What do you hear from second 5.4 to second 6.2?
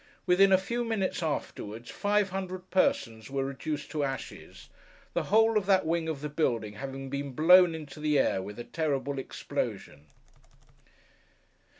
of that wing